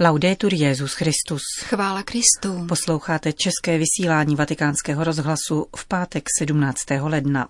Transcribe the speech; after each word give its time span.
Laudetur 0.00 0.54
Jezus 0.54 0.92
Christus. 0.94 1.42
Chvála 1.60 2.02
Kristu. 2.02 2.66
Posloucháte 2.68 3.32
české 3.32 3.78
vysílání 3.78 4.36
Vatikánského 4.36 5.04
rozhlasu 5.04 5.66
v 5.76 5.86
pátek 5.88 6.24
17. 6.38 6.78
ledna. 7.00 7.48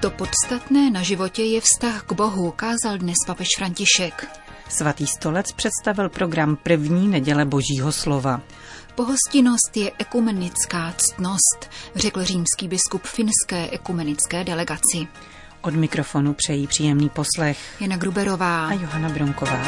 To 0.00 0.10
podstatné 0.10 0.90
na 0.90 1.02
životě 1.02 1.42
je 1.42 1.60
vztah 1.60 2.02
k 2.02 2.12
Bohu, 2.12 2.50
kázal 2.50 2.98
dnes 2.98 3.16
papež 3.26 3.48
František. 3.58 4.38
Svatý 4.68 5.06
stolec 5.06 5.52
představil 5.52 6.08
program 6.08 6.56
první 6.56 7.08
neděle 7.08 7.44
Božího 7.44 7.92
slova. 7.92 8.42
Pohostinnost 8.94 9.76
je 9.76 9.92
ekumenická 9.98 10.94
ctnost, 10.96 11.70
řekl 11.94 12.24
římský 12.24 12.68
biskup 12.68 13.02
finské 13.02 13.70
ekumenické 13.70 14.44
delegaci. 14.44 15.08
Od 15.62 15.74
mikrofonu 15.74 16.34
přejí 16.34 16.66
příjemný 16.66 17.08
poslech 17.08 17.58
Jana 17.80 17.96
Gruberová 17.96 18.66
a 18.66 18.72
Johana 18.72 19.08
Bronková. 19.08 19.64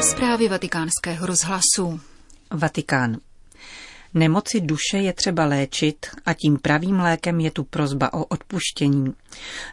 Zprávy 0.00 0.48
vatikánského 0.48 1.26
rozhlasu. 1.26 2.00
Vatikán. 2.50 3.16
Nemoci 4.14 4.60
duše 4.60 4.98
je 4.98 5.12
třeba 5.12 5.44
léčit 5.44 6.06
a 6.26 6.34
tím 6.34 6.58
pravým 6.58 7.00
lékem 7.00 7.40
je 7.40 7.50
tu 7.50 7.64
prozba 7.64 8.12
o 8.12 8.24
odpuštění, 8.24 9.14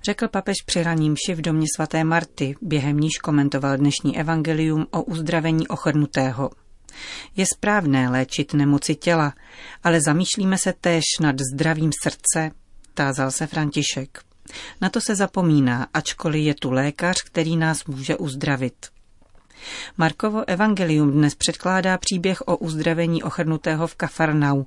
řekl 0.05 0.27
papež 0.27 0.55
při 0.66 0.83
raním 0.83 1.16
v 1.35 1.41
domě 1.41 1.66
svaté 1.75 2.03
Marty, 2.03 2.55
během 2.61 2.99
níž 2.99 3.17
komentoval 3.17 3.77
dnešní 3.77 4.19
evangelium 4.19 4.88
o 4.91 5.03
uzdravení 5.03 5.67
ochrnutého. 5.67 6.49
Je 7.35 7.45
správné 7.55 8.09
léčit 8.09 8.53
nemoci 8.53 8.95
těla, 8.95 9.34
ale 9.84 9.99
zamýšlíme 10.02 10.57
se 10.57 10.73
též 10.81 11.03
nad 11.21 11.35
zdravím 11.53 11.91
srdce, 12.03 12.52
tázal 12.93 13.31
se 13.31 13.47
František. 13.47 14.20
Na 14.81 14.89
to 14.89 15.02
se 15.02 15.16
zapomíná, 15.16 15.88
ačkoliv 15.94 16.44
je 16.44 16.55
tu 16.55 16.72
lékař, 16.72 17.22
který 17.23 17.58
nás 17.58 17.86
může 17.86 18.17
uzdravit. 18.17 18.88
Markovo 19.97 20.50
evangelium 20.50 21.11
dnes 21.11 21.36
předkládá 21.36 21.97
příběh 21.97 22.41
o 22.41 22.58
uzdravení 22.58 23.23
ochrnutého 23.23 23.88
v 23.88 23.95
Kafarnau, 23.95 24.63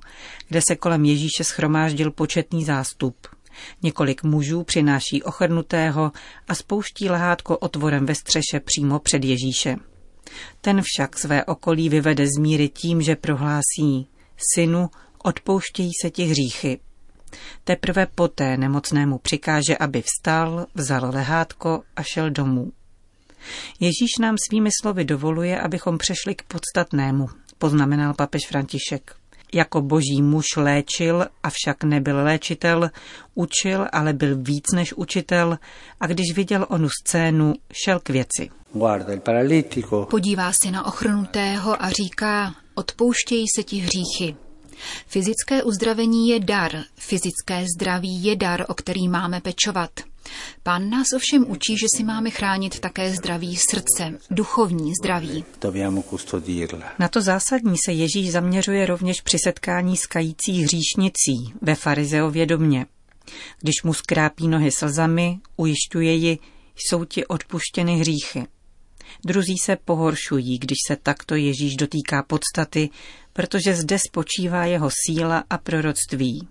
kde 0.47 0.61
se 0.67 0.75
kolem 0.75 1.05
Ježíše 1.05 1.43
schromáždil 1.43 2.11
početný 2.11 2.63
zástup. 2.65 3.27
Několik 3.81 4.23
mužů 4.23 4.63
přináší 4.63 5.23
ochrnutého 5.23 6.11
a 6.47 6.55
spouští 6.55 7.09
lehátko 7.09 7.57
otvorem 7.57 8.05
ve 8.05 8.15
střeše 8.15 8.59
přímo 8.59 8.99
před 8.99 9.23
Ježíše. 9.23 9.75
Ten 10.61 10.81
však 10.83 11.19
své 11.19 11.45
okolí 11.45 11.89
vyvede 11.89 12.25
z 12.27 12.39
míry 12.39 12.69
tím, 12.69 13.01
že 13.01 13.15
prohlásí, 13.15 14.07
synu, 14.55 14.89
odpouštějí 15.23 15.91
se 16.01 16.09
ti 16.09 16.23
hříchy. 16.23 16.79
Teprve 17.63 18.07
poté 18.15 18.57
nemocnému 18.57 19.17
přikáže, 19.17 19.77
aby 19.77 20.01
vstal, 20.01 20.65
vzal 20.75 21.11
lehátko 21.13 21.83
a 21.95 22.03
šel 22.03 22.29
domů. 22.29 22.71
Ježíš 23.79 24.17
nám 24.19 24.35
svými 24.47 24.69
slovy 24.81 25.05
dovoluje, 25.05 25.59
abychom 25.59 25.97
přešli 25.97 26.35
k 26.35 26.43
podstatnému, 26.43 27.29
poznamenal 27.57 28.13
papež 28.13 28.41
František. 28.47 29.15
Jako 29.53 29.81
boží 29.81 30.21
muž 30.21 30.45
léčil, 30.57 31.25
avšak 31.43 31.83
nebyl 31.83 32.23
léčitel, 32.23 32.89
učil, 33.35 33.87
ale 33.91 34.13
byl 34.13 34.37
víc 34.37 34.65
než 34.73 34.93
učitel 34.93 35.57
a 35.99 36.07
když 36.07 36.35
viděl 36.35 36.65
onu 36.69 36.87
scénu, 37.01 37.53
šel 37.85 37.99
k 37.99 38.09
věci. 38.09 38.49
Podívá 40.09 40.51
se 40.63 40.71
na 40.71 40.85
ochrnutého 40.85 41.83
a 41.83 41.89
říká, 41.89 42.55
odpouštějí 42.75 43.45
se 43.55 43.63
ti 43.63 43.77
hříchy. 43.77 44.35
Fyzické 45.07 45.63
uzdravení 45.63 46.29
je 46.29 46.39
dar, 46.39 46.71
fyzické 46.95 47.65
zdraví 47.75 48.23
je 48.23 48.35
dar, 48.35 48.65
o 48.67 48.73
který 48.73 49.07
máme 49.07 49.41
pečovat. 49.41 49.89
Pán 50.63 50.89
nás 50.89 51.07
ovšem 51.15 51.45
učí, 51.51 51.77
že 51.77 51.85
si 51.97 52.03
máme 52.03 52.29
chránit 52.29 52.79
také 52.79 53.11
zdraví 53.11 53.55
srdce, 53.55 54.19
duchovní 54.31 54.91
zdraví. 55.03 55.45
Na 56.99 57.07
to 57.07 57.21
zásadní 57.21 57.75
se 57.85 57.91
Ježíš 57.91 58.31
zaměřuje 58.31 58.85
rovněž 58.85 59.21
při 59.21 59.37
setkání 59.43 59.97
s 59.97 60.05
kající 60.05 60.61
hříšnicí 60.63 61.53
ve 61.61 61.75
farizeově 61.75 62.45
domě. 62.45 62.85
Když 63.59 63.83
mu 63.83 63.93
skrápí 63.93 64.47
nohy 64.47 64.71
slzami, 64.71 65.39
ujišťuje 65.55 66.13
ji, 66.13 66.39
jsou 66.75 67.05
ti 67.05 67.25
odpuštěny 67.25 67.95
hříchy. 67.97 68.47
Druzí 69.25 69.57
se 69.57 69.75
pohoršují, 69.75 70.59
když 70.59 70.77
se 70.87 70.95
takto 70.95 71.35
Ježíš 71.35 71.75
dotýká 71.75 72.23
podstaty, 72.23 72.89
protože 73.33 73.75
zde 73.75 73.97
spočívá 74.07 74.65
jeho 74.65 74.89
síla 75.05 75.43
a 75.49 75.57
proroctví. 75.57 76.47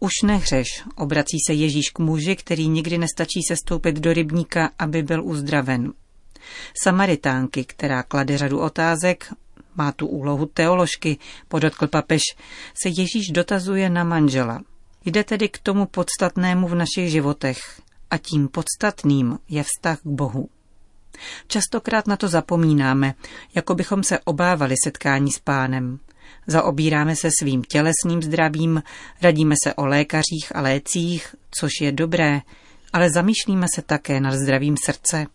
Už 0.00 0.12
nehřeš, 0.24 0.66
obrací 0.96 1.36
se 1.46 1.54
Ježíš 1.54 1.90
k 1.90 1.98
muži, 1.98 2.36
který 2.36 2.68
nikdy 2.68 2.98
nestačí 2.98 3.42
se 3.48 3.56
stoupit 3.56 3.96
do 3.96 4.12
rybníka, 4.12 4.70
aby 4.78 5.02
byl 5.02 5.24
uzdraven. 5.24 5.92
Samaritánky, 6.82 7.64
která 7.64 8.02
klade 8.02 8.38
řadu 8.38 8.60
otázek, 8.60 9.32
má 9.74 9.92
tu 9.92 10.06
úlohu 10.06 10.46
teoložky, 10.46 11.18
podotkl 11.48 11.86
papež, 11.86 12.22
se 12.82 12.88
Ježíš 12.88 13.26
dotazuje 13.32 13.90
na 13.90 14.04
manžela. 14.04 14.62
Jde 15.04 15.24
tedy 15.24 15.48
k 15.48 15.58
tomu 15.58 15.86
podstatnému 15.86 16.68
v 16.68 16.74
našich 16.74 17.10
životech 17.10 17.58
a 18.10 18.18
tím 18.18 18.48
podstatným 18.48 19.38
je 19.48 19.62
vztah 19.62 20.00
k 20.00 20.06
Bohu. 20.06 20.48
Častokrát 21.46 22.06
na 22.06 22.16
to 22.16 22.28
zapomínáme, 22.28 23.14
jako 23.54 23.74
bychom 23.74 24.02
se 24.02 24.18
obávali 24.18 24.74
setkání 24.84 25.32
s 25.32 25.38
pánem. 25.38 25.98
Zaobíráme 26.46 27.16
se 27.16 27.28
svým 27.40 27.62
tělesným 27.62 28.22
zdravím, 28.22 28.82
radíme 29.22 29.54
se 29.64 29.74
o 29.74 29.86
lékařích 29.86 30.52
a 30.54 30.60
lécích, 30.60 31.34
což 31.50 31.70
je 31.80 31.92
dobré, 31.92 32.40
ale 32.92 33.10
zamýšlíme 33.10 33.66
se 33.74 33.82
také 33.82 34.20
nad 34.20 34.34
zdravím 34.34 34.76
srdce. 34.84 35.26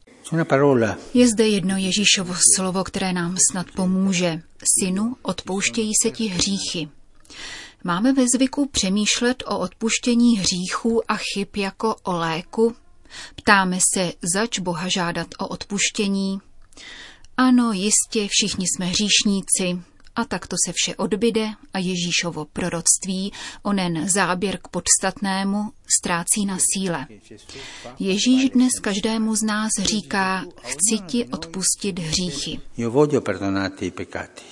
Je 1.14 1.28
zde 1.28 1.47
jedno 1.47 1.78
Ježíšovo 1.78 2.36
slovo, 2.56 2.84
které 2.84 3.13
nám 3.13 3.38
snad 3.52 3.68
pomůže. 3.75 4.42
Synu, 4.80 5.16
odpouštějí 5.22 5.92
se 6.03 6.12
ti 6.12 6.28
hříchy. 6.28 6.90
Máme 7.84 8.13
ve 8.13 8.24
zvyku 8.36 8.69
přemýšlet 8.72 9.44
o 9.48 9.59
odpuštění 9.59 10.38
hříchů 10.38 11.12
a 11.12 11.18
chyb 11.18 11.48
jako 11.56 11.96
o 12.03 12.18
léku, 12.18 12.75
Ptáme 13.36 13.78
se, 13.94 14.14
zač 14.34 14.60
Boha 14.60 14.88
žádat 14.88 15.28
o 15.40 15.48
odpuštění. 15.48 16.40
Ano, 17.38 17.72
jistě, 17.72 18.28
všichni 18.28 18.66
jsme 18.68 18.86
hříšníci, 18.86 19.84
a 20.16 20.26
tak 20.26 20.48
to 20.48 20.56
se 20.66 20.74
vše 20.76 20.96
odbyde 20.96 21.50
a 21.74 21.80
Ježíšovo 21.80 22.46
proroctví, 22.46 23.34
onen 23.64 24.10
záběr 24.10 24.58
k 24.58 24.68
podstatnému, 24.68 25.72
ztrácí 26.00 26.46
na 26.46 26.58
síle. 26.74 27.08
Ježíš 28.00 28.50
dnes 28.50 28.70
každému 28.82 29.36
z 29.36 29.44
nás 29.44 29.70
říká, 29.80 30.46
chci 30.62 31.04
ti 31.08 31.26
odpustit 31.26 32.00
hříchy. 32.00 32.60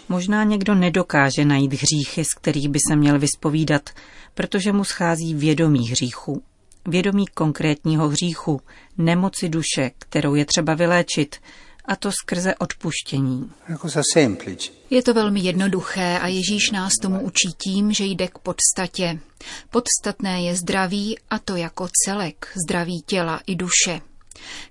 Možná 0.10 0.44
někdo 0.44 0.76
nedokáže 0.76 1.46
najít 1.46 1.74
hříchy, 1.74 2.26
z 2.26 2.34
kterých 2.34 2.70
by 2.70 2.80
se 2.88 2.96
měl 2.96 3.20
vyspovídat, 3.20 3.90
protože 4.34 4.74
mu 4.74 4.84
schází 4.84 5.34
vědomí 5.36 5.90
hříchu 5.90 6.44
vědomí 6.88 7.28
konkrétního 7.28 8.10
hříchu, 8.10 8.62
nemoci 8.98 9.50
duše, 9.50 9.92
kterou 10.00 10.36
je 10.36 10.46
třeba 10.46 10.74
vyléčit, 10.74 11.36
a 11.86 11.96
to 11.96 12.12
skrze 12.12 12.56
odpuštění. 12.56 13.52
Je 14.90 15.04
to 15.04 15.14
velmi 15.14 15.40
jednoduché 15.40 16.20
a 16.20 16.28
Ježíš 16.28 16.72
nás 16.72 16.94
tomu 17.02 17.22
učí 17.22 17.50
tím, 17.64 17.94
že 17.94 18.06
jde 18.06 18.28
k 18.28 18.38
podstatě. 18.38 19.20
Podstatné 19.70 20.42
je 20.42 20.56
zdraví 20.56 21.20
a 21.30 21.40
to 21.40 21.56
jako 21.56 21.88
celek, 22.06 22.48
zdraví 22.66 23.02
těla 23.06 23.42
i 23.48 23.56
duše. 23.56 24.02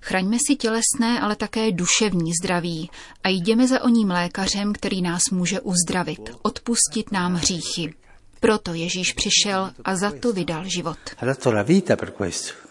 Chraňme 0.01 0.37
si 0.47 0.55
tělesné, 0.55 1.19
ale 1.21 1.35
také 1.35 1.71
duševní 1.71 2.31
zdraví 2.43 2.89
a 3.23 3.29
jdeme 3.29 3.67
za 3.67 3.83
o 3.83 3.89
ním 3.89 4.09
lékařem, 4.09 4.73
který 4.73 5.01
nás 5.01 5.21
může 5.31 5.59
uzdravit, 5.59 6.29
odpustit 6.41 7.11
nám 7.11 7.35
hříchy. 7.35 7.93
Proto 8.39 8.73
Ježíš 8.73 9.13
přišel 9.13 9.71
a 9.85 9.95
za 9.95 10.11
to 10.19 10.33
vydal 10.33 10.63
život. 10.69 10.97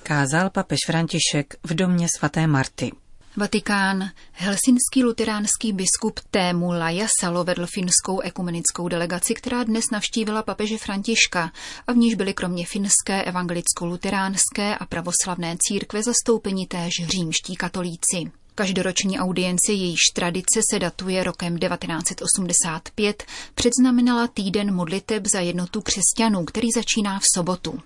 Kázal 0.02 0.50
papež 0.50 0.78
František 0.86 1.54
v 1.64 1.74
domě 1.74 2.06
svaté 2.18 2.46
Marty. 2.46 2.92
Vatikán. 3.36 4.10
Helsinský 4.32 5.04
luteránský 5.04 5.72
biskup 5.72 6.20
Tému 6.30 6.72
Lajasalo 6.72 7.44
vedl 7.44 7.66
finskou 7.66 8.20
ekumenickou 8.20 8.88
delegaci, 8.88 9.34
která 9.34 9.64
dnes 9.64 9.84
navštívila 9.92 10.42
papeže 10.42 10.78
Františka 10.78 11.52
a 11.86 11.92
v 11.92 11.96
níž 11.96 12.14
byly 12.14 12.34
kromě 12.34 12.66
finské 12.66 13.22
evangelicko-luteránské 13.22 14.76
a 14.80 14.86
pravoslavné 14.86 15.56
církve 15.58 16.02
zastoupeni 16.02 16.66
též 16.66 16.92
římští 17.08 17.56
katolíci. 17.56 18.30
Každoroční 18.58 19.18
audience, 19.18 19.72
jejíž 19.72 20.00
tradice 20.14 20.60
se 20.70 20.78
datuje 20.78 21.24
rokem 21.24 21.58
1985, 21.58 23.24
předznamenala 23.54 24.26
týden 24.26 24.74
modliteb 24.74 25.26
za 25.26 25.40
jednotu 25.40 25.80
křesťanů, 25.80 26.44
který 26.44 26.68
začíná 26.74 27.18
v 27.18 27.22
sobotu. 27.34 27.80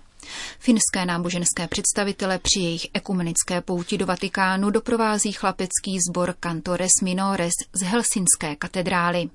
Finské 0.59 1.05
náboženské 1.05 1.67
představitele 1.67 2.39
při 2.39 2.59
jejich 2.59 2.87
ekumenické 2.93 3.61
pouti 3.61 3.97
do 3.97 4.05
Vatikánu 4.05 4.69
doprovází 4.69 5.31
chlapecký 5.31 5.99
sbor 6.09 6.35
Cantores 6.39 7.01
Minores 7.01 7.53
z 7.73 7.81
Helsinské 7.81 8.55
katedrály. 8.55 9.29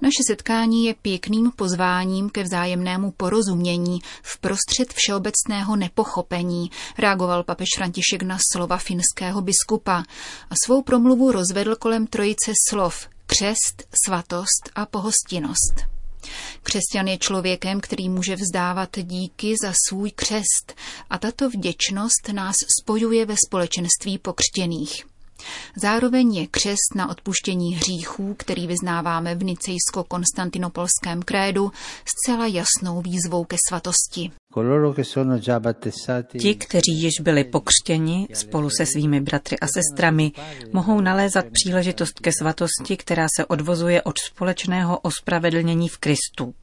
Naše 0.00 0.22
setkání 0.28 0.84
je 0.84 0.94
pěkným 1.02 1.50
pozváním 1.56 2.30
ke 2.30 2.42
vzájemnému 2.42 3.10
porozumění 3.10 3.98
v 4.22 4.38
prostřed 4.38 4.92
všeobecného 4.94 5.76
nepochopení, 5.76 6.70
reagoval 6.98 7.44
papež 7.44 7.68
František 7.76 8.22
na 8.22 8.38
slova 8.52 8.76
finského 8.76 9.40
biskupa 9.40 10.02
a 10.50 10.54
svou 10.64 10.82
promluvu 10.82 11.32
rozvedl 11.32 11.76
kolem 11.76 12.06
trojice 12.06 12.52
slov 12.68 13.08
křest, 13.26 13.82
svatost 14.04 14.70
a 14.74 14.86
pohostinnost. 14.86 15.74
Křesťan 16.62 17.08
je 17.08 17.18
člověkem, 17.18 17.80
který 17.80 18.08
může 18.08 18.36
vzdávat 18.36 18.88
díky 19.02 19.54
za 19.62 19.72
svůj 19.88 20.10
křest 20.10 20.74
a 21.10 21.18
tato 21.18 21.50
vděčnost 21.50 22.28
nás 22.32 22.56
spojuje 22.80 23.26
ve 23.26 23.34
společenství 23.46 24.18
pokřtěných. 24.18 25.13
Zároveň 25.76 26.34
je 26.34 26.46
křest 26.46 26.94
na 26.94 27.10
odpuštění 27.10 27.74
hříchů, 27.74 28.34
který 28.38 28.66
vyznáváme 28.66 29.34
v 29.34 29.42
nicejsko-konstantinopolském 29.42 31.22
krédu, 31.24 31.72
zcela 32.04 32.46
jasnou 32.46 33.02
výzvou 33.02 33.44
ke 33.44 33.56
svatosti. 33.68 34.30
Ti, 36.38 36.54
kteří 36.54 36.92
již 37.02 37.20
byli 37.20 37.44
pokřtěni 37.44 38.28
spolu 38.34 38.70
se 38.70 38.86
svými 38.86 39.20
bratry 39.20 39.58
a 39.58 39.66
sestrami, 39.66 40.32
mohou 40.72 41.00
nalézat 41.00 41.44
příležitost 41.52 42.20
ke 42.20 42.30
svatosti, 42.38 42.96
která 42.96 43.26
se 43.36 43.46
odvozuje 43.46 44.02
od 44.02 44.18
společného 44.18 44.98
ospravedlnění 44.98 45.88
v 45.88 45.98
Kristu. 45.98 46.54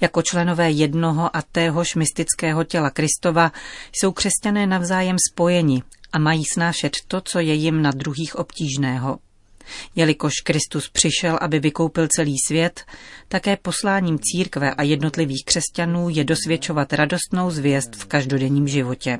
Jako 0.00 0.22
členové 0.22 0.70
jednoho 0.70 1.36
a 1.36 1.42
téhož 1.42 1.94
mystického 1.94 2.64
těla 2.64 2.90
Kristova 2.90 3.52
jsou 3.92 4.12
křesťané 4.12 4.66
navzájem 4.66 5.16
spojeni 5.32 5.82
a 6.12 6.18
mají 6.18 6.44
snášet 6.44 6.92
to, 7.08 7.20
co 7.20 7.40
je 7.40 7.54
jim 7.54 7.82
na 7.82 7.90
druhých 7.90 8.36
obtížného. 8.36 9.18
Jelikož 9.96 10.34
Kristus 10.44 10.90
přišel, 10.90 11.38
aby 11.40 11.60
vykoupil 11.60 12.08
celý 12.08 12.36
svět, 12.46 12.80
také 13.28 13.56
posláním 13.56 14.18
církve 14.18 14.74
a 14.74 14.82
jednotlivých 14.82 15.44
křesťanů 15.44 16.08
je 16.08 16.24
dosvědčovat 16.24 16.92
radostnou 16.92 17.50
zvěst 17.50 17.96
v 17.96 18.04
každodenním 18.04 18.68
životě. 18.68 19.18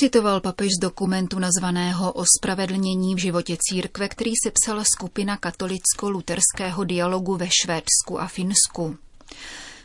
Citoval 0.00 0.40
papež 0.40 0.68
z 0.68 0.82
dokumentu 0.82 1.38
nazvaného 1.38 2.12
o 2.12 2.24
spravedlnění 2.38 3.14
v 3.14 3.18
životě 3.18 3.56
církve, 3.60 4.08
který 4.08 4.30
se 4.44 4.50
psala 4.50 4.84
skupina 4.84 5.36
katolicko-luterského 5.36 6.84
dialogu 6.84 7.36
ve 7.36 7.46
Švédsku 7.62 8.20
a 8.20 8.26
Finsku. 8.26 8.96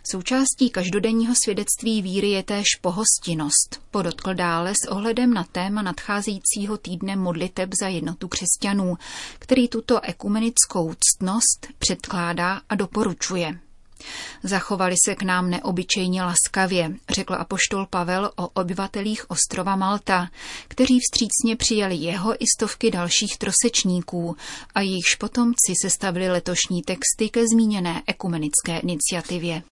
Součástí 0.03 0.69
každodenního 0.69 1.33
svědectví 1.43 2.01
víry 2.01 2.29
je 2.29 2.43
též 2.43 2.65
pohostinnost. 2.81 3.81
Podotkl 3.91 4.33
dále 4.33 4.73
s 4.83 4.87
ohledem 4.89 5.33
na 5.33 5.43
téma 5.43 5.81
nadcházejícího 5.81 6.77
týdne 6.77 7.15
modliteb 7.15 7.69
za 7.81 7.87
jednotu 7.87 8.27
křesťanů, 8.27 8.97
který 9.39 9.67
tuto 9.67 10.01
ekumenickou 10.03 10.93
ctnost 10.93 11.67
předkládá 11.79 12.61
a 12.69 12.75
doporučuje. 12.75 13.59
Zachovali 14.43 14.95
se 15.05 15.15
k 15.15 15.23
nám 15.23 15.49
neobyčejně 15.49 16.23
laskavě, 16.23 16.95
řekl 17.09 17.33
apoštol 17.33 17.85
Pavel 17.85 18.31
o 18.35 18.47
obyvatelích 18.47 19.31
ostrova 19.31 19.75
Malta, 19.75 20.29
kteří 20.67 20.99
vstřícně 20.99 21.55
přijali 21.55 21.95
jeho 21.95 22.43
i 22.43 22.45
stovky 22.57 22.91
dalších 22.91 23.37
trosečníků 23.37 24.35
a 24.75 24.81
jejichž 24.81 25.15
potomci 25.15 25.73
sestavili 25.81 26.29
letošní 26.29 26.81
texty 26.81 27.29
ke 27.29 27.47
zmíněné 27.47 28.03
ekumenické 28.07 28.79
iniciativě. 28.79 29.63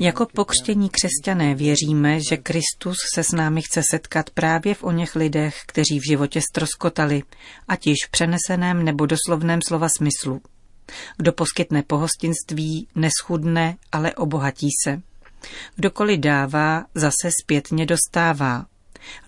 Jako 0.00 0.26
pokřtění 0.26 0.90
křesťané 0.90 1.54
věříme, 1.54 2.18
že 2.30 2.36
Kristus 2.36 2.96
se 3.14 3.24
s 3.24 3.32
námi 3.32 3.62
chce 3.62 3.82
setkat 3.90 4.30
právě 4.30 4.74
v 4.74 4.84
oněch 4.84 5.16
lidech, 5.16 5.56
kteří 5.66 5.98
v 5.98 6.08
životě 6.10 6.40
stroskotali, 6.40 7.22
ať 7.68 7.86
již 7.86 7.96
v 8.06 8.10
přeneseném 8.10 8.84
nebo 8.84 9.06
doslovném 9.06 9.60
slova 9.68 9.88
smyslu. 9.88 10.40
Kdo 11.16 11.32
poskytne 11.32 11.82
pohostinství, 11.82 12.88
neschudne, 12.94 13.76
ale 13.92 14.14
obohatí 14.14 14.68
se. 14.84 15.00
Kdokoliv 15.76 16.20
dává, 16.20 16.84
zase 16.94 17.30
zpětně 17.42 17.86
dostává. 17.86 18.66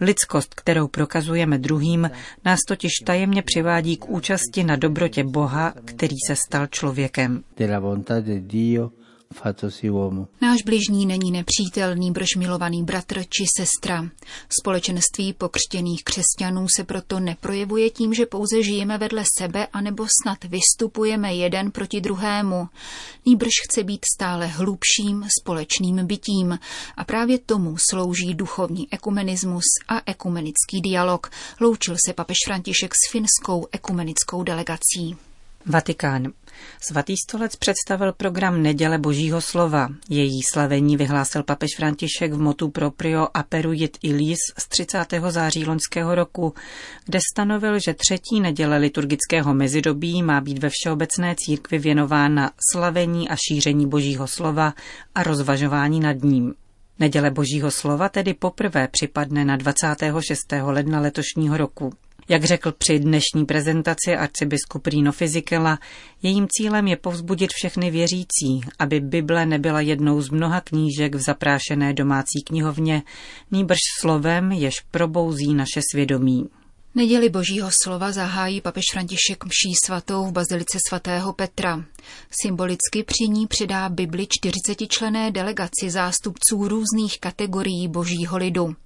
Lidskost, 0.00 0.54
kterou 0.54 0.88
prokazujeme 0.88 1.58
druhým, 1.58 2.10
nás 2.44 2.60
totiž 2.68 2.92
tajemně 3.04 3.42
přivádí 3.42 3.96
k 3.96 4.08
účasti 4.08 4.64
na 4.64 4.76
dobrotě 4.76 5.24
Boha, 5.24 5.74
který 5.84 6.16
se 6.26 6.36
stal 6.46 6.66
člověkem. 6.66 7.42
Náš 10.40 10.62
bližní 10.62 11.06
není 11.06 11.30
nepřítel, 11.30 11.96
brž 12.10 12.36
milovaný 12.36 12.82
bratr 12.82 13.22
či 13.22 13.44
sestra. 13.56 14.08
Společenství 14.60 15.32
pokřtěných 15.32 16.04
křesťanů 16.04 16.66
se 16.76 16.84
proto 16.84 17.20
neprojevuje 17.20 17.90
tím, 17.90 18.14
že 18.14 18.26
pouze 18.26 18.62
žijeme 18.62 18.98
vedle 18.98 19.24
sebe, 19.38 19.66
anebo 19.72 20.06
snad 20.22 20.44
vystupujeme 20.44 21.34
jeden 21.34 21.70
proti 21.70 22.00
druhému. 22.00 22.68
Nýbrž 23.26 23.50
chce 23.68 23.82
být 23.82 24.00
stále 24.16 24.46
hlubším 24.46 25.26
společným 25.40 26.06
bytím 26.06 26.58
a 26.96 27.04
právě 27.04 27.38
tomu 27.38 27.76
slouží 27.90 28.34
duchovní 28.34 28.92
ekumenismus 28.92 29.64
a 29.88 30.00
ekumenický 30.06 30.80
dialog, 30.80 31.30
loučil 31.60 31.96
se 32.06 32.12
papež 32.12 32.36
František 32.46 32.94
s 32.94 33.12
finskou 33.12 33.66
ekumenickou 33.72 34.42
delegací. 34.42 35.25
Vatikán. 35.68 36.32
Svatý 36.80 37.14
stolec 37.16 37.56
představil 37.56 38.12
program 38.12 38.62
Neděle 38.62 38.98
Božího 38.98 39.40
slova. 39.40 39.88
Její 40.08 40.42
slavení 40.52 40.96
vyhlásil 40.96 41.42
papež 41.42 41.70
František 41.76 42.32
v 42.32 42.38
motu 42.38 42.68
proprio 42.68 43.28
Aperuit 43.34 43.98
Ilis 44.02 44.38
z 44.58 44.68
30. 44.68 45.06
září 45.28 45.64
loňského 45.64 46.14
roku, 46.14 46.54
kde 47.04 47.18
stanovil, 47.34 47.78
že 47.78 47.94
třetí 47.94 48.40
neděle 48.40 48.78
liturgického 48.78 49.54
mezidobí 49.54 50.22
má 50.22 50.40
být 50.40 50.58
ve 50.58 50.70
všeobecné 50.72 51.34
církvi 51.38 51.78
věnována 51.78 52.50
slavení 52.72 53.28
a 53.28 53.36
šíření 53.48 53.88
Božího 53.88 54.26
slova 54.26 54.74
a 55.14 55.22
rozvažování 55.22 56.00
nad 56.00 56.22
ním. 56.22 56.54
Neděle 56.98 57.30
Božího 57.30 57.70
slova 57.70 58.08
tedy 58.08 58.34
poprvé 58.34 58.88
připadne 58.88 59.44
na 59.44 59.56
26. 59.56 60.38
ledna 60.62 61.00
letošního 61.00 61.56
roku. 61.56 61.92
Jak 62.28 62.44
řekl 62.44 62.72
při 62.72 62.98
dnešní 62.98 63.46
prezentaci 63.46 64.16
arcibiskup 64.16 64.86
Rino 64.86 65.12
Fizikela, 65.12 65.78
jejím 66.22 66.46
cílem 66.50 66.86
je 66.86 66.96
povzbudit 66.96 67.50
všechny 67.52 67.90
věřící, 67.90 68.60
aby 68.78 69.00
Bible 69.00 69.46
nebyla 69.46 69.80
jednou 69.80 70.20
z 70.20 70.30
mnoha 70.30 70.60
knížek 70.60 71.14
v 71.14 71.20
zaprášené 71.20 71.92
domácí 71.92 72.42
knihovně, 72.46 73.02
nýbrž 73.50 73.78
slovem, 74.00 74.52
jež 74.52 74.74
probouzí 74.90 75.54
naše 75.54 75.80
svědomí. 75.92 76.48
Neděli 76.94 77.28
božího 77.28 77.70
slova 77.82 78.12
zahájí 78.12 78.60
papež 78.60 78.84
František 78.92 79.44
mší 79.44 79.74
svatou 79.84 80.26
v 80.26 80.32
bazilice 80.32 80.78
svatého 80.88 81.32
Petra. 81.32 81.84
Symbolicky 82.42 83.02
při 83.02 83.28
ní 83.28 83.46
přidá 83.46 83.88
Bibli 83.88 84.26
40 84.30 84.86
člené 84.88 85.30
delegaci 85.30 85.90
zástupců 85.90 86.68
různých 86.68 87.20
kategorií 87.20 87.88
božího 87.88 88.36
lidu. 88.36 88.76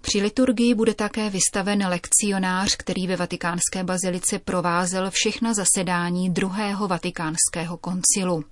Při 0.00 0.22
liturgii 0.22 0.74
bude 0.74 0.94
také 0.94 1.30
vystaven 1.30 1.86
lekcionář, 1.86 2.76
který 2.76 3.06
ve 3.06 3.16
vatikánské 3.16 3.84
bazilice 3.84 4.38
provázel 4.38 5.10
všechna 5.10 5.54
zasedání 5.54 6.30
druhého 6.30 6.88
vatikánského 6.88 7.76
koncilu. 7.76 8.44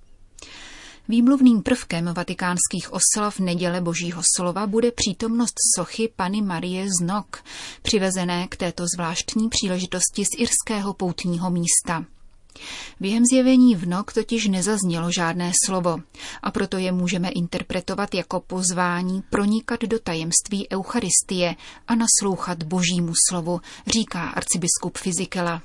Výmluvným 1.07 1.61
prvkem 1.61 2.13
vatikánských 2.13 2.93
oslav 2.93 3.39
neděle 3.39 3.81
Božího 3.81 4.21
slova 4.35 4.67
bude 4.67 4.91
přítomnost 4.91 5.53
sochy 5.75 6.09
Pany 6.15 6.41
Marie 6.41 6.85
z 6.85 7.05
Nok, 7.05 7.43
přivezené 7.81 8.47
k 8.47 8.55
této 8.55 8.83
zvláštní 8.95 9.49
příležitosti 9.49 10.25
z 10.25 10.29
irského 10.37 10.93
poutního 10.93 11.49
místa. 11.49 12.05
Během 12.99 13.23
zjevení 13.25 13.75
v 13.75 13.87
nok 13.87 14.13
totiž 14.13 14.47
nezaznělo 14.47 15.11
žádné 15.11 15.51
slovo 15.65 15.97
a 16.43 16.51
proto 16.51 16.77
je 16.77 16.91
můžeme 16.91 17.29
interpretovat 17.29 18.15
jako 18.15 18.39
pozvání 18.39 19.23
pronikat 19.29 19.81
do 19.81 19.99
tajemství 19.99 20.67
Eucharistie 20.73 21.55
a 21.87 21.95
naslouchat 21.95 22.63
božímu 22.63 23.13
slovu, 23.29 23.59
říká 23.87 24.29
arcibiskup 24.29 24.97
Fizikela. 24.97 25.61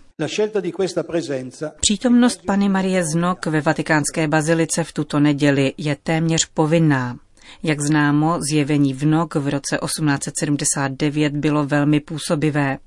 Přítomnost 1.81 2.43
Pany 2.47 2.69
Marie 2.69 3.05
Znok 3.05 3.47
ve 3.47 3.61
vatikánské 3.61 4.29
bazilice 4.29 4.85
v 4.85 4.93
tuto 4.93 5.21
neděli 5.21 5.73
je 5.79 5.97
téměř 6.03 6.47
povinná. 6.55 7.19
Jak 7.63 7.81
známo, 7.81 8.39
zjevení 8.51 8.95
v 8.95 9.07
Nok 9.07 9.35
v 9.35 9.49
roce 9.49 9.79
1879 9.85 11.33
bylo 11.33 11.67
velmi 11.67 12.01
působivé. 12.01 12.79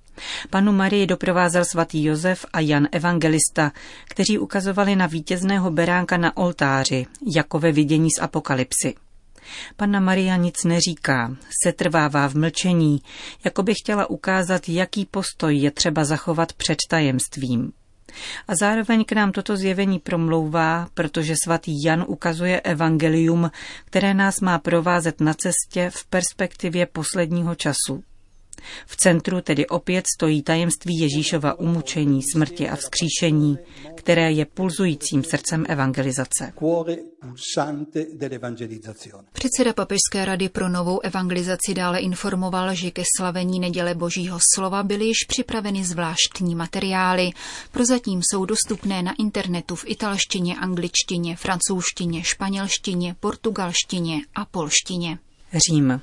Panu 0.50 0.72
Marii 0.72 1.08
doprovázel 1.08 1.66
svatý 1.66 2.04
Josef 2.04 2.46
a 2.54 2.60
Jan 2.60 2.88
Evangelista, 2.92 3.72
kteří 4.06 4.40
ukazovali 4.40 4.96
na 4.96 5.08
vítězného 5.08 5.72
beránka 5.72 6.18
na 6.18 6.38
oltáři, 6.38 7.06
jako 7.36 7.60
ve 7.60 7.72
vidění 7.72 8.10
z 8.12 8.22
apokalypsy. 8.22 8.96
Panna 9.76 10.00
Maria 10.00 10.36
nic 10.36 10.64
neříká, 10.64 11.36
se 11.64 11.72
trvává 11.72 12.28
v 12.28 12.36
mlčení, 12.36 13.02
jako 13.44 13.64
by 13.64 13.74
chtěla 13.74 14.10
ukázat, 14.10 14.70
jaký 14.70 15.06
postoj 15.06 15.58
je 15.58 15.72
třeba 15.72 16.06
zachovat 16.06 16.54
před 16.54 16.78
tajemstvím. 16.90 17.72
A 18.48 18.56
zároveň 18.56 19.06
k 19.06 19.12
nám 19.12 19.32
toto 19.32 19.58
zjevení 19.58 20.00
promlouvá, 20.00 20.88
protože 20.94 21.34
svatý 21.44 21.84
Jan 21.84 22.06
ukazuje 22.08 22.62
evangelium, 22.62 23.52
které 23.86 24.14
nás 24.14 24.42
má 24.42 24.60
provázet 24.60 25.22
na 25.22 25.34
cestě 25.34 25.90
v 25.94 26.06
perspektivě 26.06 26.86
posledního 26.86 27.56
času. 27.56 28.04
V 28.86 28.96
centru 28.96 29.42
tedy 29.42 29.68
opět 29.68 30.06
stojí 30.16 30.44
tajemství 30.44 31.00
Ježíšova 31.00 31.60
umučení, 31.60 32.22
smrti 32.34 32.70
a 32.70 32.76
vzkříšení, 32.76 33.58
které 33.96 34.32
je 34.32 34.46
pulzujícím 34.46 35.24
srdcem 35.24 35.66
evangelizace. 35.70 36.54
Předseda 39.34 39.74
Papežské 39.74 40.26
rady 40.26 40.50
pro 40.50 40.70
novou 40.70 41.00
evangelizaci 41.00 41.74
dále 41.74 42.00
informoval, 42.00 42.76
že 42.76 42.92
ke 42.92 43.04
slavení 43.18 43.60
neděle 43.60 43.96
Božího 43.96 44.40
slova 44.56 44.84
byly 44.84 45.06
již 45.06 45.18
připraveny 45.28 45.84
zvláštní 45.84 46.56
materiály. 46.56 47.30
Prozatím 47.72 48.22
jsou 48.24 48.46
dostupné 48.46 49.04
na 49.04 49.14
internetu 49.20 49.76
v 49.76 49.86
italštině, 49.88 50.56
angličtině, 50.56 51.36
francouzštině, 51.36 52.24
španělštině, 52.24 53.16
portugalštině 53.20 54.22
a 54.36 54.46
polštině. 54.46 55.20
Řím. 55.70 56.02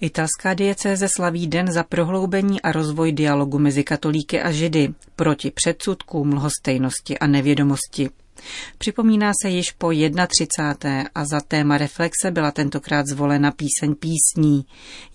Italská 0.00 0.54
diecéze 0.54 1.08
slaví 1.16 1.46
den 1.46 1.72
za 1.72 1.82
prohloubení 1.82 2.62
a 2.62 2.72
rozvoj 2.72 3.12
dialogu 3.12 3.58
mezi 3.58 3.84
katolíky 3.84 4.40
a 4.40 4.50
židy 4.50 4.94
proti 5.16 5.50
předsudkům, 5.50 6.34
lhostejnosti 6.34 7.18
a 7.18 7.26
nevědomosti. 7.26 8.10
Připomíná 8.78 9.32
se 9.42 9.48
již 9.48 9.72
po 9.72 9.90
31. 10.28 11.04
a 11.14 11.24
za 11.24 11.40
téma 11.40 11.78
reflexe 11.78 12.30
byla 12.30 12.50
tentokrát 12.50 13.06
zvolena 13.06 13.50
píseň 13.50 13.94
písní, 13.94 14.66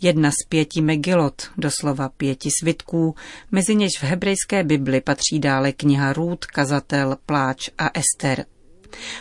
jedna 0.02 0.32
z 0.32 0.48
pěti 0.50 0.82
megilot, 0.82 1.42
doslova 1.58 2.10
pěti 2.10 2.50
svitků, 2.60 3.16
mezi 3.52 3.76
něž 3.76 3.92
v 4.00 4.04
hebrejské 4.04 4.64
Bibli 4.64 5.02
patří 5.02 5.40
dále 5.40 5.72
kniha 5.72 6.14
Růd, 6.14 6.46
Kazatel, 6.46 7.18
Pláč 7.26 7.70
a 7.78 7.90
Ester. 7.94 8.46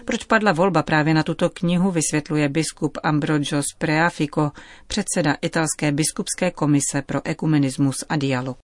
Proč 0.05 0.25
padla 0.25 0.53
volba 0.53 0.83
právě 0.83 1.15
na 1.15 1.23
tuto 1.23 1.51
knihu, 1.51 1.91
vysvětluje 1.91 2.49
biskup 2.49 2.99
Ambrogio 3.03 3.63
Spreafico, 3.75 4.51
předseda 4.87 5.37
italské 5.43 5.93
biskupské 5.93 6.51
komise 6.51 7.03
pro 7.07 7.21
ekumenismus 7.25 8.05
a 8.09 8.17
dialog. 8.17 8.59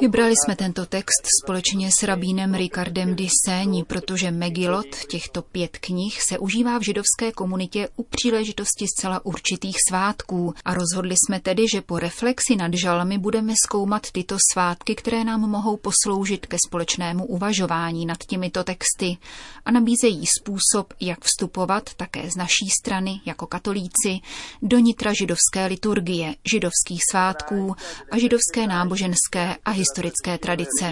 Vybrali 0.00 0.34
jsme 0.36 0.56
tento 0.56 0.86
text 0.86 1.22
společně 1.44 1.88
s 1.98 2.02
rabínem 2.02 2.54
Ricardem 2.54 3.16
di 3.16 3.28
Seni, 3.46 3.84
protože 3.84 4.30
Megilot, 4.30 4.96
těchto 5.10 5.42
pět 5.42 5.78
knih, 5.78 6.22
se 6.22 6.38
užívá 6.38 6.78
v 6.78 6.82
židovské 6.82 7.32
komunitě 7.32 7.88
u 7.96 8.02
příležitosti 8.02 8.86
zcela 8.96 9.24
určitých 9.24 9.76
svátků. 9.88 10.54
A 10.64 10.74
rozhodli 10.74 11.14
jsme 11.14 11.40
tedy, 11.40 11.62
že 11.74 11.80
po 11.80 11.98
reflexi 11.98 12.56
nad 12.56 12.74
žalmi 12.74 13.18
budeme 13.18 13.52
zkoumat 13.66 14.02
tyto 14.12 14.36
svátky, 14.52 14.94
které 14.94 15.24
nám 15.24 15.40
mohou 15.40 15.76
posloužit 15.76 16.46
ke 16.46 16.56
společnému 16.66 17.26
uvažování 17.26 18.06
nad 18.06 18.18
těmito 18.18 18.64
texty 18.64 19.16
a 19.64 19.70
nabízejí 19.70 20.24
způsob, 20.26 20.94
jak 21.00 21.24
vstupovat 21.24 21.94
také 21.94 22.30
z 22.30 22.36
naší 22.36 22.68
strany 22.80 23.20
jako 23.26 23.46
katolíci 23.46 24.20
do 24.62 24.78
nitra 24.78 25.12
židovské 25.12 25.66
liturgie, 25.66 26.34
židovských 26.50 27.00
svátků 27.10 27.74
a 28.10 28.18
židovské 28.18 28.66
náboženské 28.74 29.44
a 29.64 29.70
historické 29.70 30.38
tradice. 30.38 30.84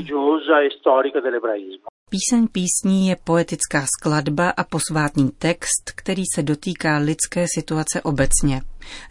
Píseň 2.14 2.42
písní 2.58 3.08
je 3.08 3.16
poetická 3.26 3.80
skladba 3.94 4.50
a 4.60 4.62
posvátný 4.64 5.26
text, 5.38 5.84
který 5.96 6.22
se 6.34 6.42
dotýká 6.42 6.92
lidské 6.98 7.44
situace 7.54 7.96
obecně, 8.02 8.56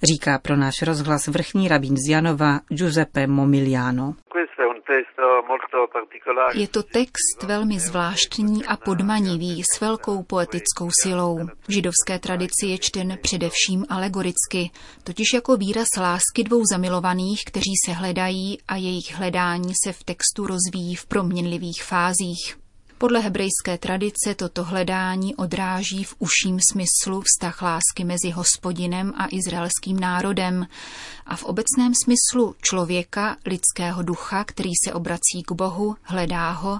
říká 0.10 0.40
pro 0.40 0.56
náš 0.64 0.82
rozhlas 0.82 1.28
vrchní 1.28 1.68
rabín 1.68 1.96
z 1.98 2.10
Janova 2.12 2.52
Giuseppe 2.70 3.28
Momiliano. 3.28 4.14
Je 6.54 6.68
to 6.68 6.84
text 6.84 7.44
velmi 7.44 7.80
zvláštní 7.80 8.66
a 8.66 8.78
podmanivý 8.78 9.64
s 9.64 9.82
velkou 9.82 10.24
poetickou 10.24 10.90
silou. 11.04 11.38
V 11.68 11.72
židovské 11.72 12.20
tradici 12.20 12.66
je 12.66 12.78
čten 12.78 13.18
především 13.22 13.86
alegoricky, 13.90 14.72
totiž 15.04 15.34
jako 15.34 15.58
výraz 15.58 15.88
lásky 16.00 16.44
dvou 16.44 16.62
zamilovaných, 16.72 17.46
kteří 17.46 17.74
se 17.86 17.94
hledají 17.94 18.58
a 18.68 18.76
jejich 18.76 19.16
hledání 19.16 19.74
se 19.86 19.94
v 19.94 20.04
textu 20.04 20.48
rozvíjí 20.48 20.96
v 20.96 21.06
proměnlivých 21.06 21.84
fázích. 21.84 22.67
Podle 23.00 23.20
hebrejské 23.20 23.78
tradice 23.80 24.36
toto 24.36 24.64
hledání 24.64 25.36
odráží 25.36 26.04
v 26.04 26.16
užším 26.20 26.60
smyslu 26.72 27.22
vztah 27.22 27.62
lásky 27.62 28.04
mezi 28.04 28.30
hospodinem 28.30 29.14
a 29.18 29.28
izraelským 29.32 30.00
národem 30.00 30.68
a 31.26 31.36
v 31.36 31.44
obecném 31.44 31.94
smyslu 32.04 32.56
člověka, 32.62 33.38
lidského 33.46 34.04
ducha, 34.04 34.44
který 34.44 34.72
se 34.86 34.94
obrací 34.94 35.44
k 35.48 35.52
Bohu, 35.52 35.96
hledá 36.02 36.52
ho, 36.52 36.80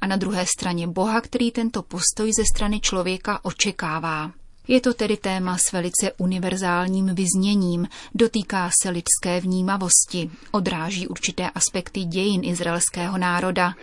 a 0.00 0.06
na 0.06 0.16
druhé 0.16 0.46
straně 0.46 0.86
Boha, 0.86 1.20
který 1.20 1.50
tento 1.50 1.82
postoj 1.82 2.32
ze 2.32 2.42
strany 2.54 2.80
člověka 2.80 3.44
očekává. 3.44 4.41
Je 4.68 4.80
to 4.80 4.94
tedy 4.94 5.16
téma 5.16 5.58
s 5.58 5.72
velice 5.72 6.12
univerzálním 6.18 7.14
vyzněním, 7.14 7.88
dotýká 8.14 8.70
se 8.82 8.90
lidské 8.90 9.40
vnímavosti, 9.40 10.30
odráží 10.52 11.08
určité 11.08 11.50
aspekty 11.50 12.00
dějin 12.00 12.40
izraelského 12.44 13.18
národa, 13.18 13.74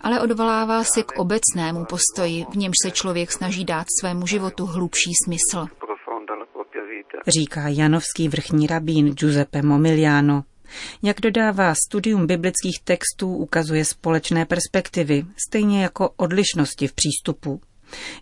ale 0.00 0.20
odvolává 0.20 0.84
se 0.84 1.02
k 1.02 1.12
obecnému 1.12 1.84
postoji, 1.84 2.46
v 2.50 2.56
němž 2.56 2.74
se 2.82 2.90
člověk 2.90 3.32
snaží 3.32 3.64
dát 3.64 3.86
svému 4.00 4.26
životu 4.26 4.66
hlubší 4.66 5.10
smysl. 5.24 5.66
Říká 7.28 7.68
janovský 7.68 8.28
vrchní 8.28 8.66
rabín 8.66 9.14
Giuseppe 9.14 9.62
Momiliano. 9.62 10.44
Jak 11.02 11.20
dodává, 11.20 11.74
studium 11.74 12.26
biblických 12.26 12.80
textů 12.84 13.36
ukazuje 13.36 13.84
společné 13.84 14.46
perspektivy, 14.46 15.24
stejně 15.48 15.82
jako 15.82 16.10
odlišnosti 16.16 16.86
v 16.86 16.92
přístupu. 16.92 17.60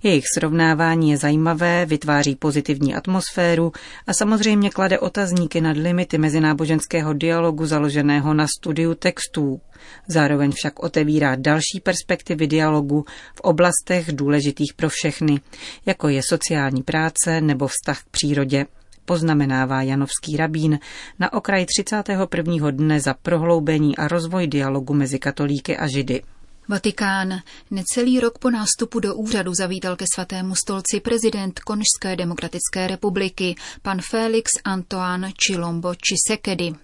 Jejich 0.03 0.25
srovnávání 0.39 1.11
je 1.11 1.17
zajímavé, 1.17 1.87
vytváří 1.87 2.37
pozitivní 2.37 2.95
atmosféru 2.95 3.73
a 4.07 4.13
samozřejmě 4.13 4.71
klade 4.71 4.99
otazníky 4.99 5.61
nad 5.61 5.77
limity 5.77 6.19
mezináboženského 6.19 7.13
dialogu 7.13 7.67
založeného 7.67 8.35
na 8.35 8.47
studiu 8.59 8.95
textů. 8.95 9.61
Zároveň 10.07 10.53
však 10.53 10.83
otevírá 10.83 11.37
další 11.37 11.81
perspektivy 11.83 12.47
dialogu 12.47 13.05
v 13.35 13.41
oblastech 13.41 14.13
důležitých 14.13 14.75
pro 14.77 14.89
všechny, 14.89 15.41
jako 15.87 16.09
je 16.09 16.21
sociální 16.29 16.83
práce 16.83 17.41
nebo 17.41 17.67
vztah 17.67 18.03
k 18.03 18.09
přírodě 18.11 18.67
poznamenává 19.05 19.83
Janovský 19.83 20.37
rabín 20.37 20.79
na 21.19 21.33
okraj 21.33 21.67
31. 21.67 22.71
dne 22.71 23.01
za 23.01 23.15
prohloubení 23.15 23.97
a 23.97 24.09
rozvoj 24.09 24.47
dialogu 24.47 24.95
mezi 24.95 25.19
katolíky 25.19 25.77
a 25.77 25.87
židy. 25.87 26.23
Vatikán. 26.69 27.41
Necelý 27.71 28.21
rok 28.21 28.39
po 28.39 28.51
nástupu 28.51 29.01
do 29.01 29.15
úřadu 29.15 29.55
zavítal 29.55 29.97
ke 29.97 30.05
svatému 30.15 30.55
stolci 30.55 31.01
prezident 31.01 31.61
Konžské 31.61 32.17
demokratické 32.17 32.87
republiky, 32.87 33.55
pan 33.83 34.01
Felix 34.11 34.51
Antoine 34.65 35.33
Chilombo 35.47 35.93
Chisekedi. 36.09 36.75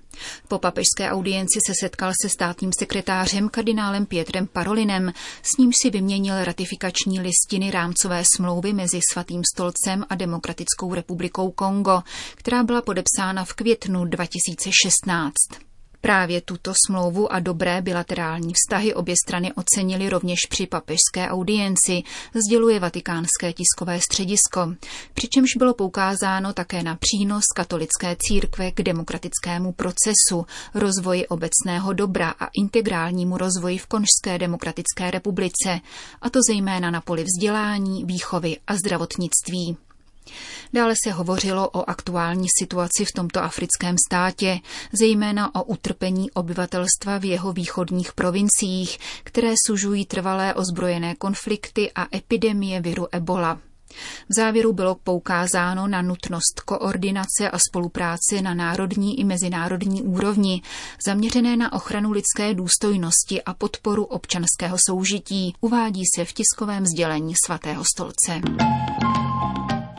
Po 0.48 0.58
papežské 0.58 1.10
audienci 1.10 1.58
se 1.66 1.72
setkal 1.80 2.12
se 2.22 2.28
státním 2.28 2.70
sekretářem 2.78 3.48
kardinálem 3.48 4.06
Pietrem 4.06 4.46
Parolinem, 4.46 5.12
s 5.42 5.56
ním 5.56 5.72
si 5.82 5.90
vyměnil 5.90 6.44
ratifikační 6.44 7.20
listiny 7.20 7.70
rámcové 7.70 8.22
smlouvy 8.36 8.72
mezi 8.72 9.00
Svatým 9.12 9.42
stolcem 9.54 10.04
a 10.08 10.14
Demokratickou 10.14 10.94
republikou 10.94 11.50
Kongo, 11.50 12.02
která 12.34 12.62
byla 12.62 12.82
podepsána 12.82 13.44
v 13.44 13.52
květnu 13.52 14.04
2016. 14.04 15.69
Právě 16.00 16.40
tuto 16.40 16.72
smlouvu 16.86 17.32
a 17.32 17.40
dobré 17.40 17.82
bilaterální 17.82 18.54
vztahy 18.54 18.94
obě 18.94 19.14
strany 19.26 19.52
ocenili 19.52 20.08
rovněž 20.08 20.38
při 20.50 20.66
papežské 20.66 21.28
audienci, 21.28 22.02
sděluje 22.34 22.80
vatikánské 22.80 23.52
tiskové 23.52 24.00
středisko, 24.00 24.74
přičemž 25.14 25.48
bylo 25.58 25.74
poukázáno 25.74 26.52
také 26.52 26.82
na 26.82 26.96
přínos 26.96 27.44
katolické 27.56 28.16
církve 28.18 28.70
k 28.70 28.82
demokratickému 28.82 29.72
procesu, 29.72 30.46
rozvoji 30.74 31.26
obecného 31.26 31.92
dobra 31.92 32.30
a 32.40 32.48
integrálnímu 32.54 33.36
rozvoji 33.36 33.78
v 33.78 33.86
Konžské 33.86 34.38
demokratické 34.38 35.10
republice, 35.10 35.80
a 36.22 36.30
to 36.30 36.38
zejména 36.48 36.90
na 36.90 37.00
poli 37.00 37.24
vzdělání, 37.24 38.04
výchovy 38.04 38.56
a 38.66 38.74
zdravotnictví. 38.76 39.76
Dále 40.72 40.94
se 41.04 41.12
hovořilo 41.12 41.68
o 41.70 41.90
aktuální 41.90 42.46
situaci 42.58 43.04
v 43.04 43.12
tomto 43.12 43.42
africkém 43.42 43.96
státě, 44.08 44.58
zejména 44.92 45.54
o 45.54 45.62
utrpení 45.64 46.30
obyvatelstva 46.30 47.18
v 47.18 47.24
jeho 47.24 47.52
východních 47.52 48.12
provinciích, 48.12 48.98
které 49.24 49.54
sužují 49.66 50.06
trvalé 50.06 50.54
ozbrojené 50.54 51.14
konflikty 51.14 51.92
a 51.94 52.16
epidemie 52.16 52.80
viru 52.80 53.06
Ebola. 53.12 53.58
V 54.28 54.34
závěru 54.36 54.72
bylo 54.72 54.94
poukázáno 54.94 55.88
na 55.88 56.02
nutnost 56.02 56.60
koordinace 56.64 57.50
a 57.52 57.58
spolupráce 57.68 58.42
na 58.42 58.54
národní 58.54 59.20
i 59.20 59.24
mezinárodní 59.24 60.02
úrovni, 60.02 60.62
zaměřené 61.06 61.56
na 61.56 61.72
ochranu 61.72 62.10
lidské 62.10 62.54
důstojnosti 62.54 63.42
a 63.42 63.54
podporu 63.54 64.04
občanského 64.04 64.76
soužití, 64.88 65.54
uvádí 65.60 66.02
se 66.16 66.24
v 66.24 66.32
tiskovém 66.32 66.86
sdělení 66.86 67.34
svatého 67.46 67.84
stolce. 67.94 68.40